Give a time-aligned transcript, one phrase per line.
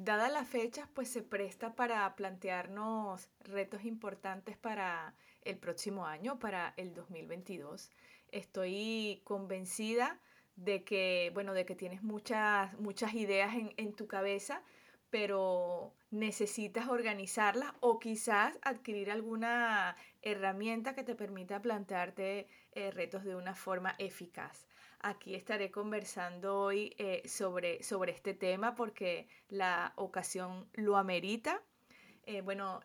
[0.00, 5.12] Dadas las fechas, pues se presta para plantearnos retos importantes para
[5.42, 7.90] el próximo año, para el 2022.
[8.30, 10.20] Estoy convencida
[10.54, 14.62] de que, bueno, de que tienes muchas, muchas ideas en, tu cabeza,
[15.10, 23.34] pero necesitas organizarlas o quizás adquirir alguna herramienta que te permita plantearte eh, retos de
[23.34, 24.67] una forma eficaz.
[25.00, 31.62] Aquí estaré conversando hoy eh, sobre, sobre este tema porque la ocasión lo amerita.
[32.26, 32.80] Eh, bueno,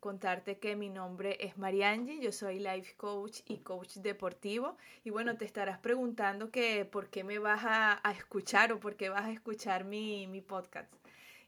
[0.00, 4.76] contarte que mi nombre es Mariangi, yo soy life coach y coach deportivo.
[5.04, 9.08] Y bueno, te estarás preguntando que por qué me vas a, escuchar o por qué
[9.08, 10.92] vas a escuchar mi, mi podcast.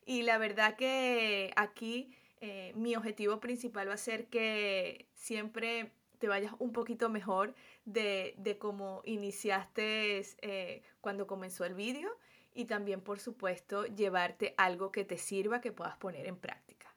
[0.07, 6.27] Y la verdad que aquí eh, mi objetivo principal va a ser que siempre te
[6.27, 12.17] vayas un poquito mejor de, de cómo iniciaste eh, cuando comenzó el vídeo
[12.55, 16.95] y también, por supuesto, llevarte algo que te sirva, que puedas poner en práctica.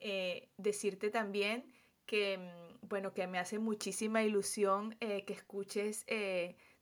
[0.00, 1.64] Eh, decirte también
[2.06, 6.04] que, mm, bueno, que me hace muchísima ilusión que escuches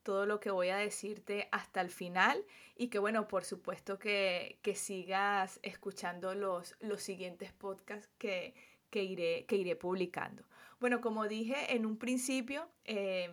[0.02, 2.44] todo lo que voy a decirte hasta el final
[2.76, 8.54] y que bueno, por supuesto que, sigas escuchando los, los siguientes podcasts que,
[8.92, 10.42] iré, que iré publicando.
[10.80, 13.32] Bueno, como dije en un principio, em,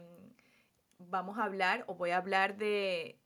[0.99, 3.21] vamos a hablar o voy a hablar de,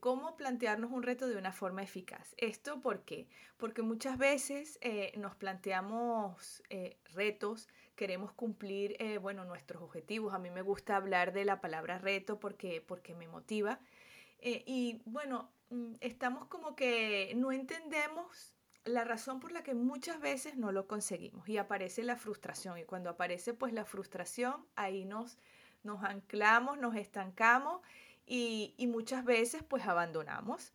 [0.00, 2.34] cómo plantearnos un reto de una forma eficaz.
[2.36, 3.28] ¿Esto por qué?
[3.56, 10.34] Porque muchas veces eh, nos planteamos eh, retos queremos cumplir, eh, bueno, nuestros objetivos.
[10.34, 13.78] A mí me gusta hablar de la palabra reto porque, porque me motiva.
[14.42, 18.54] Y bueno, mm, estamos como que no entendemos
[18.84, 22.78] la razón por la que muchas veces no lo conseguimos y aparece la frustración.
[22.78, 25.38] Y cuando aparece pues la frustración, ahí nos,
[25.82, 27.80] nos anclamos, nos estancamos
[28.26, 30.72] y, y muchas veces pues abandonamos.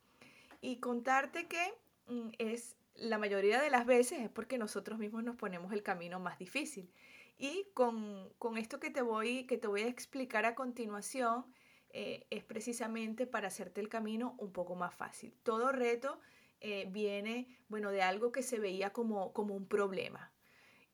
[0.62, 1.74] Y contarte que
[2.08, 6.20] mm, es la mayoría de las veces es porque nosotros mismos nos ponemos el camino
[6.20, 6.90] más difícil.
[7.38, 11.46] Y con, esto que te, voy, que te voy a explicar a continuación,
[11.90, 15.34] eh, es precisamente para hacerte el camino un poco más fácil.
[15.44, 16.20] Todo reto
[16.66, 20.32] eh, viene, bueno, de algo que se veía como, como un problema.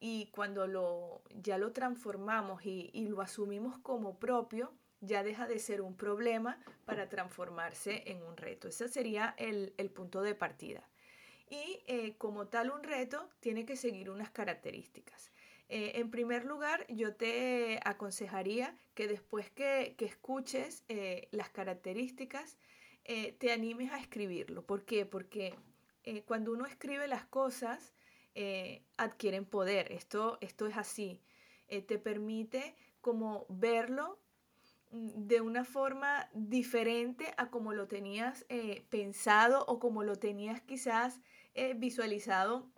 [0.02, 5.80] Y cuando lo, ya lo transformamos y, lo asumimos como propio, ya deja de ser
[5.82, 8.68] un problema para transformarse en un reto.
[8.68, 10.90] Ese sería el, punto de partida.
[11.50, 15.32] Y eh, como tal un reto tiene que seguir unas características.
[15.70, 22.58] Eh, en primer lugar, yo te aconsejaría que después que, escuches eh, las características,
[23.06, 24.66] eh, te animes a escribirlo.
[24.66, 25.06] ¿Por qué?
[25.06, 25.56] Porque
[26.26, 27.94] cuando uno escribe las cosas,
[28.98, 29.92] adquieren poder.
[29.92, 31.22] Esto, esto es así.
[31.68, 34.20] te permite como verlo
[34.92, 38.46] mm, de una forma diferente a como lo tenías
[38.90, 41.22] pensado o como lo tenías quizás
[41.76, 42.72] visualizado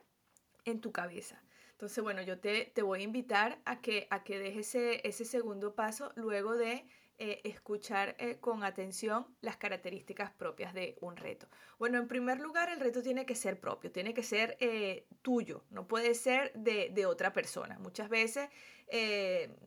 [0.66, 1.44] en tu cabeza.
[1.84, 6.14] Entonces, bueno, yo te, voy a invitar a que, a que dejes ese, segundo paso
[6.16, 6.86] luego de
[7.20, 11.48] eh, escuchar eh, con atención las características propias de un reto.
[11.78, 15.64] Bueno, en primer lugar, el reto tiene que ser propio, tiene que ser eh, tuyo,
[15.70, 17.78] no puede ser de, otra persona.
[17.78, 18.50] Muchas veces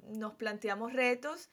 [0.09, 1.51] nos planteamos retos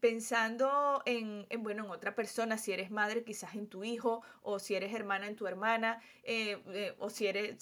[0.00, 4.74] pensando en, bueno, en otra persona, si eres madre, quizás en tu hijo, o si
[4.74, 6.00] eres hermana, en tu hermana,
[6.98, 7.56] o si eres,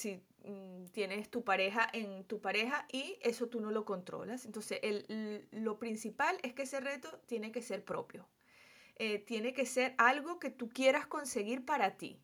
[0.92, 4.44] tienes tu pareja en tu pareja y eso tú no lo controlas.
[4.44, 8.26] Entonces, el, lo principal es que ese reto tiene que ser propio.
[8.96, 12.20] Eh, tiene que ser algo que tú quieras conseguir para ti.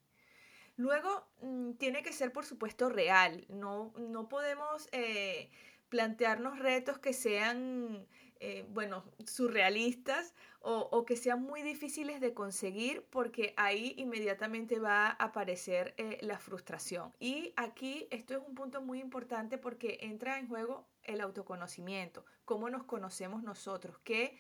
[0.76, 3.44] Luego, mm, tiene que ser, por supuesto, real.
[3.48, 5.50] No, no podemos eh,
[5.88, 8.06] plantearnos retos que sean
[8.42, 15.10] eh, bueno, surrealistas o, que sean muy difíciles de conseguir porque ahí inmediatamente va a
[15.10, 17.14] aparecer eh, la frustración.
[17.18, 22.68] Y aquí esto es un punto muy importante porque entra en juego el autoconocimiento, cómo
[22.70, 24.38] nos conocemos nosotros, qué,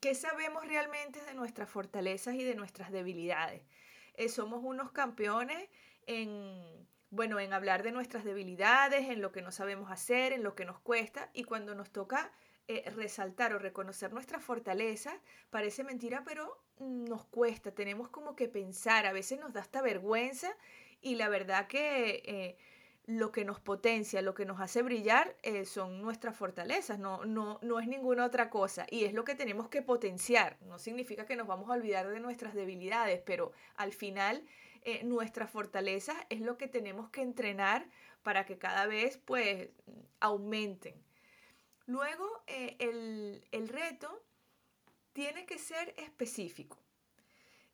[0.00, 3.62] qué sabemos realmente de nuestras fortalezas y de nuestras debilidades.
[4.14, 5.68] Eh, somos unos campeones
[6.06, 10.54] en bueno, en hablar de nuestras debilidades, en lo que no sabemos hacer, en lo
[10.54, 12.32] que nos cuesta y cuando nos toca
[12.68, 15.14] eh, resaltar o reconocer nuestras fortalezas
[15.50, 20.56] parece mentira, pero nos cuesta, tenemos como que pensar, a veces nos da esta vergüenza
[21.00, 22.56] y la verdad que eh,
[23.04, 27.58] lo que nos potencia, lo que nos hace brillar eh, son nuestras fortalezas, no, no,
[27.62, 31.34] no es ninguna otra cosa y es lo que tenemos que potenciar, no significa que
[31.34, 34.46] nos vamos a olvidar de nuestras debilidades, pero al final
[35.04, 37.86] nuestras fortalezas es lo que tenemos que entrenar
[38.22, 39.68] para que cada vez pues
[40.20, 40.94] aumenten.
[41.86, 42.76] Luego, eh,
[43.50, 44.22] el, reto
[45.12, 46.78] tiene que ser específico.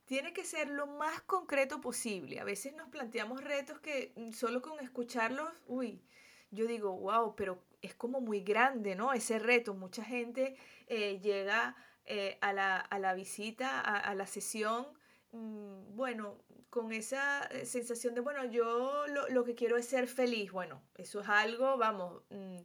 [0.06, 2.40] tiene que ser lo más concreto posible.
[2.40, 6.02] A veces nos planteamos retos que mm, solo con escucharlos, uy,
[6.50, 9.12] yo digo, wow, pero es como muy grande, ¿no?
[9.12, 9.74] Ese reto.
[9.74, 10.56] Mucha gente
[10.86, 11.76] eh, llega
[12.06, 14.86] eh, a, la, visita, a, la sesión,
[15.32, 16.38] mm, bueno,
[16.70, 20.50] con esa sensación de, bueno, yo lo, que quiero es ser feliz.
[20.50, 22.56] Bueno, eso es algo, vamos, mm,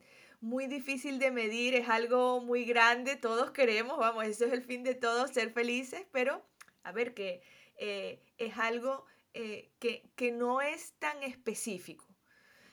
[0.43, 4.83] muy difícil de medir, es algo muy grande, todos queremos, vamos, eso es el fin
[4.83, 6.45] de todos, ser felices, pero
[6.83, 7.41] a ver, que
[7.77, 12.05] es algo que, que no es tan específico.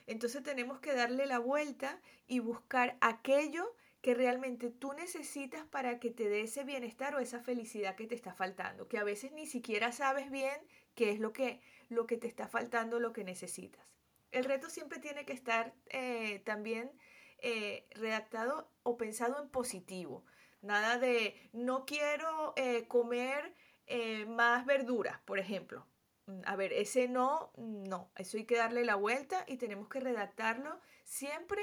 [0.06, 6.10] Entonces tenemos que darle la vuelta y buscar aquello que realmente tú necesitas para que
[6.10, 9.46] te dé ese bienestar o esa felicidad que te está faltando, que a veces ni
[9.46, 10.56] siquiera sabes bien
[10.94, 13.84] qué es lo que, lo que te está faltando, lo que necesitas.
[14.32, 16.90] El reto siempre tiene que estar eh, también
[17.42, 20.24] eh, redactado o pensado en positivo.
[20.62, 23.54] Nada de no quiero eh, comer
[24.28, 25.84] más verduras, por ejemplo.
[26.30, 30.00] Mm, a ver, ese no, no, eso hay que darle la vuelta y tenemos que
[30.00, 31.62] redactarlo siempre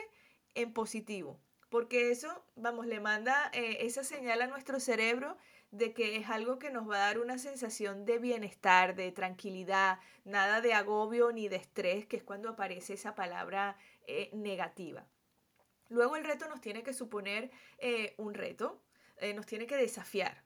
[0.56, 1.40] en positivo,
[1.70, 5.38] porque eso, vamos, le manda eh, esa señal a nuestro cerebro
[5.72, 10.00] de que es algo que nos va a dar una sensación de bienestar, de tranquilidad,
[10.24, 13.78] nada de agobio ni de estrés, que es cuando aparece esa palabra
[14.08, 15.06] eh, negativa.
[15.90, 18.82] Luego el reto nos tiene que suponer eh, un reto,
[19.36, 20.44] nos tiene que desafiar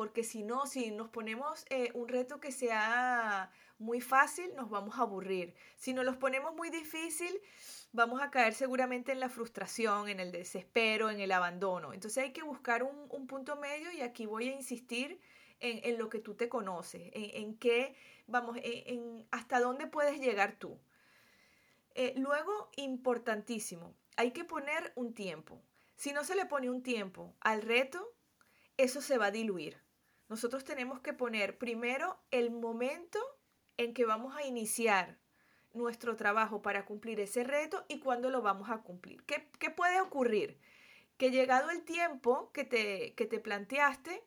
[0.00, 4.98] porque si no, si nos ponemos eh, un reto que sea muy fácil, nos vamos
[4.98, 5.54] a aburrir.
[5.76, 7.38] Si nos los ponemos muy difícil,
[7.92, 11.92] vamos a caer seguramente en la frustración, en el desespero, en el abandono.
[11.92, 15.20] Entonces hay que buscar un, punto medio y aquí voy a insistir
[15.60, 17.94] en, lo que tú te conoces, en, qué,
[18.26, 20.78] vamos, en, hasta dónde puedes llegar tú.
[21.94, 25.62] Eh, luego, importantísimo, hay que poner un tiempo.
[25.96, 28.14] Si no se le pone un tiempo al reto,
[28.76, 29.82] eso se va a diluir
[30.30, 33.18] nosotros tenemos que poner primero el momento
[33.76, 35.18] en que vamos a iniciar
[35.72, 39.24] nuestro trabajo para cumplir ese reto y cuándo lo vamos a cumplir.
[39.24, 40.60] ¿Qué, puede ocurrir?
[41.16, 44.22] Que llegado el tiempo que te, que te planteaste,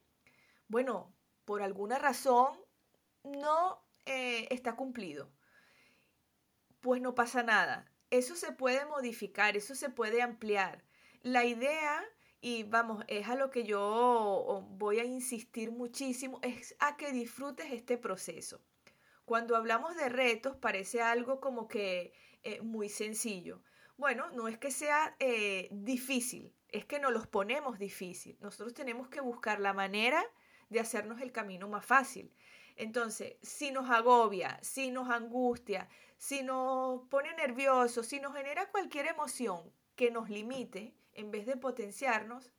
[0.68, 1.14] bueno,
[1.46, 2.60] por alguna razón
[3.24, 5.32] no eh, está cumplido.
[6.84, 7.90] Pues no pasa nada.
[8.10, 10.84] Eso se puede modificar, eso se puede ampliar.
[11.22, 12.04] La idea
[12.42, 17.72] y vamos, es a lo que yo voy a insistir muchísimo, es a que disfrutes
[17.72, 18.62] este proceso.
[19.24, 22.12] Cuando hablamos de retos parece algo como que
[22.44, 23.64] eh, muy sencillo.
[23.96, 28.38] Bueno, no es que sea eh, difícil, es que nos los ponemos difícil.
[28.42, 30.22] Nosotros tenemos que buscar la manera
[30.68, 32.34] de hacernos el camino más fácil.
[32.76, 35.88] Entonces, si nos agobia, si nos angustia,
[36.24, 41.58] si nos pone nerviosos, si nos genera cualquier emoción que nos limite, en vez de
[41.58, 42.54] potenciarnos,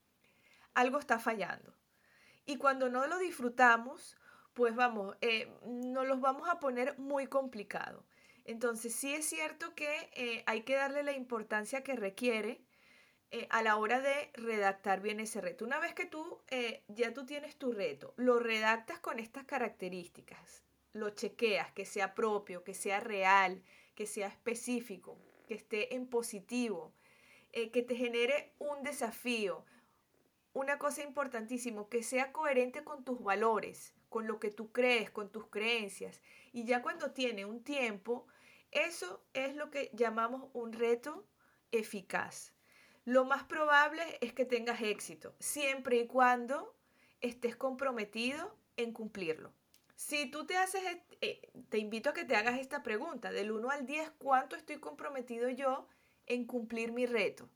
[0.75, 1.75] algo está fallando.
[2.45, 4.19] Y cuando no lo disfrutamos,
[4.53, 8.05] pues vamos, eh, nos los vamos a poner muy complicado.
[8.45, 12.61] Entonces sí es cierto que eh, hay que darle la importancia que requiere
[13.31, 15.65] eh, a la hora de redactar bien ese reto.
[15.65, 16.39] Una vez que tú
[16.89, 20.65] ya tú tienes tu reto, lo redactas con estas características,
[20.95, 23.63] lo chequeas, que sea propio, que sea real,
[23.95, 26.95] que sea específico, que esté en positivo,
[27.53, 29.65] eh, que te genere un desafío.
[30.53, 35.31] Una cosa importantísima, que sea coherente con tus valores, con lo que tú crees, con
[35.31, 36.23] tus creencias.
[36.53, 38.27] Y ya cuando tiene un tiempo,
[38.71, 41.27] eso es lo que llamamos un reto
[41.73, 42.55] eficaz.
[43.05, 46.75] Lo más probable es que tengas éxito, siempre y cuando
[47.21, 49.53] estés comprometido en cumplirlo.
[50.07, 50.83] Si tú te haces,
[51.23, 54.77] eh, te invito a que te hagas esta pregunta, del 1 al 10, ¿cuánto estoy
[54.77, 55.89] comprometido yo
[56.27, 57.49] en cumplir mi reto.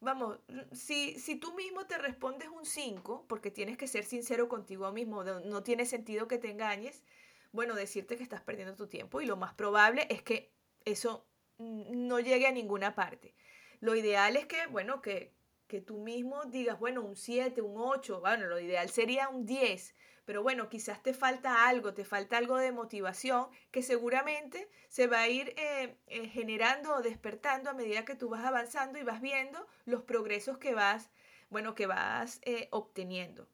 [0.00, 0.40] Vamos,
[0.72, 5.22] si, si tú mismo te respondes un 5, porque tienes que ser sincero contigo mismo,
[5.22, 7.04] no tiene sentido que te engañes,
[7.52, 10.52] bueno, decirte que estás perdiendo tu tiempo y lo más probable es que
[10.84, 11.24] eso
[11.58, 13.36] no llegue a ninguna parte.
[13.78, 15.32] Lo ideal es que, bueno, que,
[15.68, 19.94] que tú mismo digas, bueno, un 7, un 8, bueno, lo ideal sería un 10,
[20.30, 25.22] pero bueno, quizás te falta algo, te falta algo de motivación que seguramente se va
[25.22, 29.20] a ir eh, eh, generando o despertando a medida que tú vas avanzando y vas
[29.20, 31.10] viendo los progresos que vas,
[31.48, 33.48] bueno, que vas eh, obteniendo.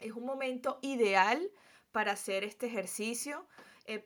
[0.00, 1.50] Es un momento ideal
[1.92, 3.46] para hacer este ejercicio,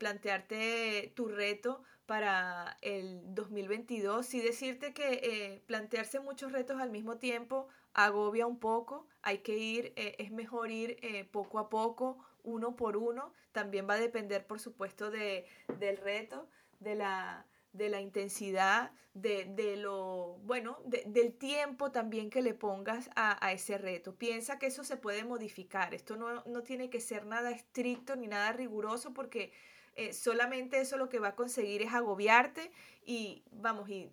[0.01, 7.69] plantearte tu reto para el 2022 y decirte que plantearse muchos retos al mismo tiempo
[7.97, 12.77] agobia un poco, hay que ir, eh, es mejor ir eh, poco a poco, uno
[12.77, 15.47] por uno, también va a depender por supuesto de,
[15.79, 16.49] del reto,
[16.79, 23.51] de la, de la intensidad, de, lo, bueno, del tiempo también que le pongas a,
[23.53, 24.15] ese reto.
[24.15, 25.95] Piensa que eso se puede modificar.
[25.95, 29.53] Esto no, tiene que ser nada estricto ni nada riguroso porque
[29.95, 32.71] eh, solamente eso lo que va a conseguir es agobiarte
[33.07, 34.11] y, vamos, y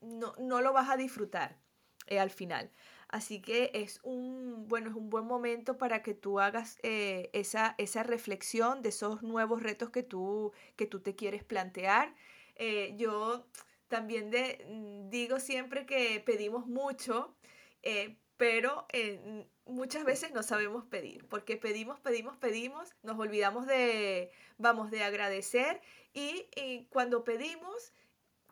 [0.00, 1.58] no, lo vas a disfrutar
[2.06, 2.70] eh, al final.
[3.08, 7.74] Así que es un, bueno, es un buen momento para que tú hagas eh, esa,
[7.78, 12.14] esa reflexión de esos nuevos retos que tú, que tú te quieres plantear.
[12.56, 13.46] Eh, yo
[13.88, 17.36] también mm, digo siempre que pedimos mucho,
[17.82, 24.30] eh, pero eh, muchas veces no sabemos pedir, porque pedimos, pedimos, pedimos, nos olvidamos de,
[24.58, 25.80] vamos, de agradecer
[26.12, 27.92] y, cuando pedimos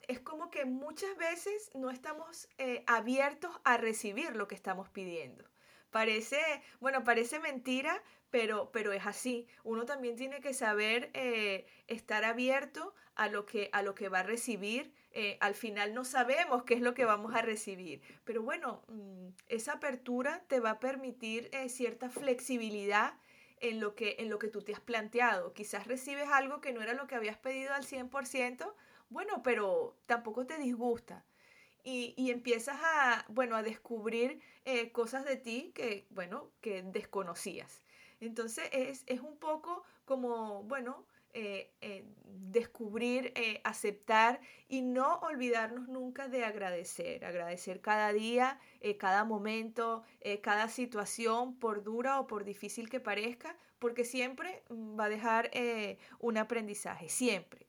[0.08, 2.49] es como que muchas veces no estamos
[2.87, 5.44] abiertos a recibir lo que estamos pidiendo.
[5.90, 6.40] Parece,
[6.80, 9.46] bueno, parece mentira, pero, pero es así.
[9.62, 11.11] Uno también tiene que saber
[11.87, 14.92] estar abierto a lo que, a lo que va a recibir.
[15.12, 19.28] Eh, al final no sabemos qué es lo que vamos a recibir, pero bueno, mm,
[19.46, 23.14] esa apertura te va a permitir eh, cierta flexibilidad
[23.61, 25.52] en lo, que, en lo que tú te has planteado.
[25.52, 28.75] Quizás recibes algo que no era lo que habías pedido al 100%,
[29.14, 31.25] bueno, pero tampoco te disgusta.
[31.85, 37.83] Y, y empiezas a, bueno, a descubrir eh, cosas de ti que, bueno, que desconocías.
[38.21, 43.33] Entonces es, es un poco como, bueno, eh, eh, descubrir,
[43.64, 48.59] aceptar y no olvidarnos nunca de agradecer, agradecer cada día,
[48.99, 50.02] cada momento,
[50.42, 55.50] cada situación, por dura o por difícil que parezca, porque siempre mm, va a dejar
[56.21, 57.63] un aprendizaje, siempre.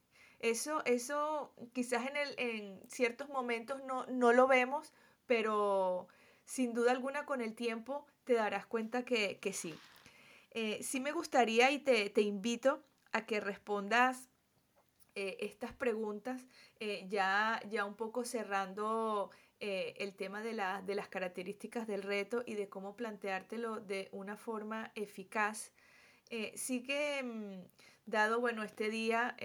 [0.50, 4.94] Eso, eso quizás en, el, en ciertos momentos no, no lo vemos,
[5.26, 6.08] pero
[6.44, 9.76] sin duda alguna con el tiempo te darás cuenta que, que sí.
[10.82, 14.30] sí me gustaría y te, te invito a que respondas
[15.18, 16.46] eh, estas preguntas,
[16.82, 22.44] eh, ya, ya un poco cerrando eh, el tema de, de, las características del reto
[22.46, 25.72] y de cómo planteártelo de una forma eficaz.
[26.56, 27.64] Sí que, mm,
[28.06, 29.36] dado bueno, este día,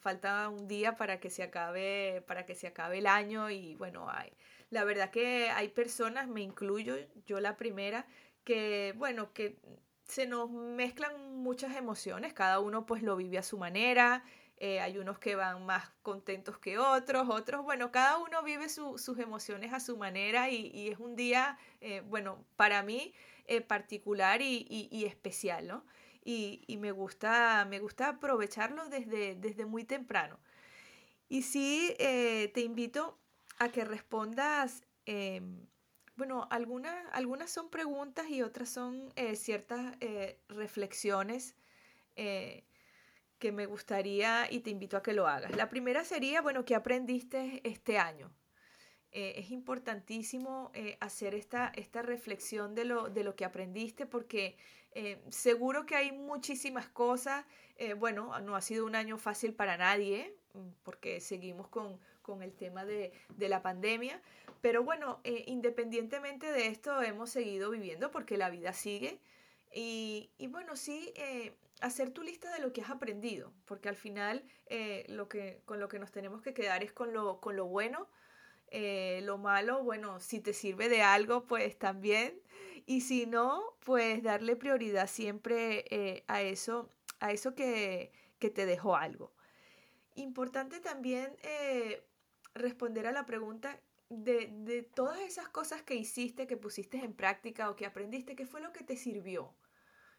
[0.00, 4.08] falta un día para que se acabe, para que se acabe el año y bueno,
[4.10, 4.32] hay,
[4.70, 8.06] la verdad que hay personas, me incluyo, yo la primera,
[8.44, 9.58] que bueno, que
[10.04, 14.24] se nos mezclan muchas emociones, cada uno pues lo vive a su manera,
[14.58, 19.18] eh, hay unos que van más contentos que otros, otros, bueno, cada uno vive sus
[19.18, 23.12] emociones a su manera y, es un día, eh, bueno, para mí
[23.46, 25.84] eh, particular y, especial, ¿no?
[26.28, 30.40] Y, me, gusta, me gusta aprovecharlo desde, desde muy temprano.
[31.28, 33.16] Y sí, te invito
[33.58, 35.66] a que respondas em,
[36.16, 41.54] bueno, algunas, algunas son preguntas y otras son eh, ciertas eh, reflexiones
[42.16, 42.64] eh,
[43.38, 45.54] que me gustaría y te invito a que lo hagas.
[45.54, 48.32] La primera sería, bueno, ¿qué aprendiste este año?
[49.12, 54.58] es importantísimo hacer esta, esta reflexión de lo, de lo que aprendiste porque
[55.30, 57.44] seguro que hay muchísimas cosas.
[57.98, 62.52] bueno, no ha sido un año fácil para nadie mm, porque seguimos con, con el
[62.52, 64.20] tema de, de la pandemia,
[64.60, 69.20] pero bueno, eh, independientemente de esto, hemos seguido viviendo porque la vida sigue.
[69.72, 73.94] Y, y bueno, sí, eh, hacer tu lista de lo que has aprendido, porque al
[73.96, 77.54] final eh, lo que, con lo que nos tenemos que quedar es con lo, con
[77.54, 78.08] lo bueno.
[78.72, 82.40] lo malo, bueno, si te sirve de algo, pues también.
[82.86, 88.96] Y si no, pues darle prioridad siempre a eso, a eso que, que, te dejó
[88.96, 89.34] algo.
[90.14, 91.36] Importante también
[92.54, 97.70] responder a la pregunta de, de, todas esas cosas que hiciste, que pusiste en práctica
[97.70, 99.54] o que aprendiste, ¿qué fue lo que te sirvió?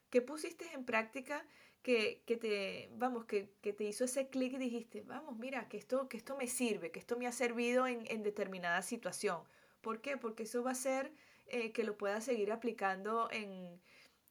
[0.09, 1.45] ¿Qué pusiste en práctica
[1.81, 5.77] que, que te, vamos, que, que te hizo ese clic y dijiste, vamos, mira, que
[5.77, 9.41] esto, que esto me sirve, que esto me ha servido en, en determinada situación?
[9.81, 10.17] ¿Por qué?
[10.17, 11.13] Porque eso va a hacer
[11.49, 13.81] eh, que lo puedas seguir aplicando en,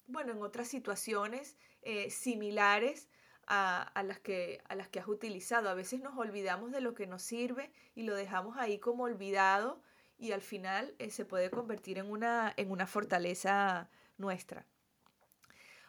[0.07, 3.09] bueno, en otras situaciones eh, similares
[3.47, 5.69] a, las que, a las que has utilizado.
[5.69, 9.81] A veces nos olvidamos de lo que nos sirve y lo dejamos ahí como olvidado
[10.19, 14.67] y al final eh, se puede convertir en una, en una fortaleza nuestra.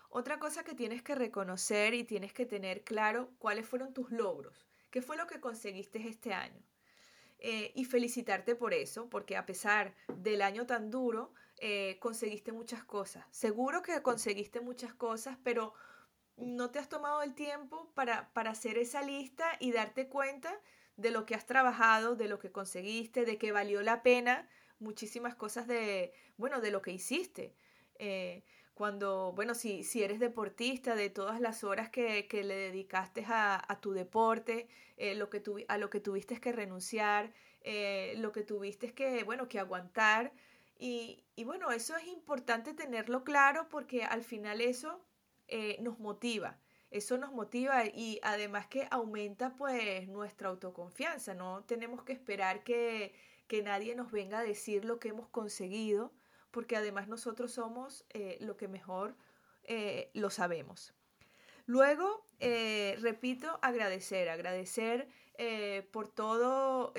[0.10, 4.68] Otra cosa que tienes que reconocer y tienes que tener claro cuáles fueron tus logros,
[4.90, 6.62] qué fue lo que conseguiste este año.
[7.40, 12.84] Eh, y felicitarte por eso, porque a pesar del año tan duro, eh, conseguiste muchas
[12.84, 13.26] cosas.
[13.30, 15.74] Seguro que conseguiste muchas cosas, pero
[16.38, 20.60] no te has tomado el tiempo para, hacer esa lista y darte cuenta
[20.96, 24.48] de lo que has trabajado, de lo que conseguiste, de que valió la pena
[24.80, 27.56] muchísimas cosas de, bueno, de lo que hiciste.
[28.00, 28.44] Eh,
[28.78, 33.92] cuando, bueno, si, si eres deportista, de todas las horas que, le dedicaste a, tu
[33.92, 34.68] deporte,
[34.98, 39.48] eh, lo que a lo que tuviste que renunciar, eh, lo que tuviste que, bueno,
[39.48, 40.32] que aguantar.
[40.78, 45.04] Y, bueno, eso es importante tenerlo claro porque al final eso
[45.48, 46.60] eh, nos motiva.
[46.92, 51.34] Eso nos motiva y además que aumenta pues nuestra autoconfianza.
[51.34, 53.16] No tenemos que esperar que,
[53.48, 56.14] que nadie nos venga a decir lo que hemos conseguido,
[56.58, 59.16] porque además nosotros somos eh, lo que mejor
[59.66, 60.92] eh, lo sabemos.
[61.68, 65.08] Luego, eh, repito, agradecer, agradecer
[65.92, 66.96] por todo,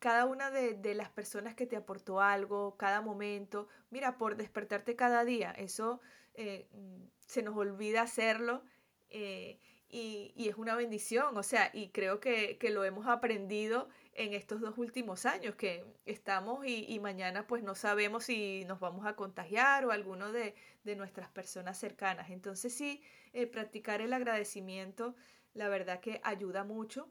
[0.00, 5.24] cada una de, las personas que te aportó algo, cada momento, mira, por despertarte cada
[5.24, 6.00] día, eso
[6.34, 8.64] se nos olvida hacerlo
[9.08, 13.88] y, es una bendición, o sea, y creo que, que lo hemos aprendido
[14.18, 19.06] en estos dos últimos años que estamos y, mañana pues no sabemos si nos vamos
[19.06, 20.54] a contagiar o alguno de,
[20.96, 22.30] nuestras personas cercanas.
[22.30, 25.14] Entonces sí, eh, practicar el agradecimiento,
[25.54, 27.08] la verdad que ayuda mucho,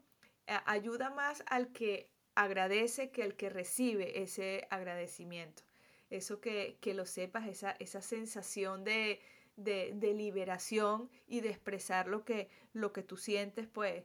[0.66, 5.62] ayuda más al que agradece que el que recibe ese agradecimiento.
[6.10, 9.20] Eso que, lo sepas, esa, esa sensación de,
[9.56, 14.04] de, liberación y de expresar lo que, lo que tú sientes, pues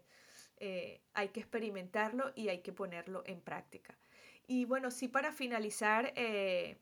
[0.65, 3.97] eh, hay que experimentarlo y hay que ponerlo en práctica.
[4.47, 6.77] Y bueno, sí para finalizar, eh,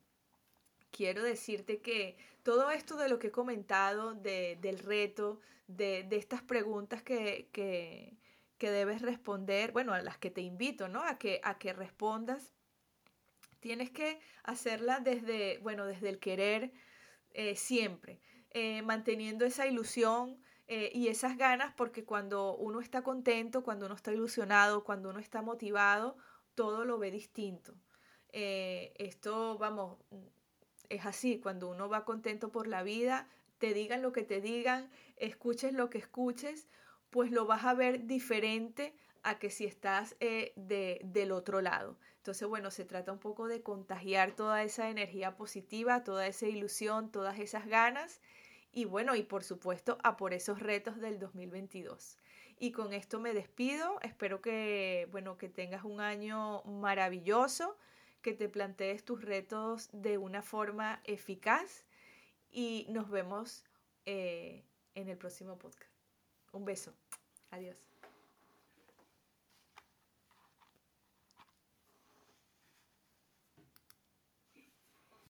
[0.91, 7.01] quiero decirte que todo esto de lo que he comentado, del reto, de, estas preguntas
[7.01, 8.15] que, que,
[8.59, 11.01] debes responder, bueno, a las que te invito, ¿no?
[11.01, 12.53] A que, a que respondas,
[13.61, 16.71] tienes que hacerla desde, bueno, desde el querer
[17.31, 18.19] eh, siempre,
[18.83, 20.37] manteniendo esa ilusión,
[20.73, 25.19] eh, y esas ganas porque cuando uno está contento, cuando uno está ilusionado, cuando uno
[25.19, 26.15] está motivado,
[26.55, 27.73] todo lo ve distinto.
[28.31, 29.97] Eh, esto, vamos,
[30.87, 34.89] es así, cuando uno va contento por la vida, te digan lo que te digan,
[35.17, 36.69] escuches lo que escuches,
[37.09, 41.97] pues lo vas a ver diferente a que si estás eh, de, del otro lado.
[42.15, 47.11] Entonces, bueno, se trata un poco de contagiar toda esa energía positiva, toda esa ilusión,
[47.11, 48.21] todas esas ganas
[48.71, 52.17] y bueno, y por supuesto a por esos retos del 2022.
[52.59, 53.99] Y con esto me despido.
[54.01, 57.77] Espero que, bueno, que tengas un año maravilloso,
[58.21, 61.85] que te plantees tus retos de una forma eficaz
[62.51, 63.65] y nos vemos
[64.05, 64.63] eh,
[64.95, 65.91] en el próximo podcast.
[66.51, 66.93] Un beso.
[67.49, 67.90] Adiós.